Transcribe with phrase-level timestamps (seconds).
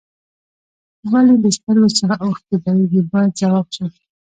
[1.11, 3.85] ولې له سترګو څخه اوښکې بهیږي باید ځواب شي.